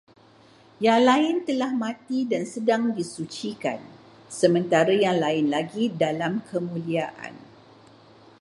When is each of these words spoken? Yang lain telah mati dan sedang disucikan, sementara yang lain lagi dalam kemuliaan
Yang 0.85 0.99
lain 1.09 1.35
telah 1.49 1.71
mati 1.83 2.19
dan 2.31 2.41
sedang 2.53 2.83
disucikan, 2.97 3.77
sementara 4.39 4.93
yang 5.05 5.17
lain 5.25 5.45
lagi 5.55 5.83
dalam 6.03 6.33
kemuliaan 6.49 7.33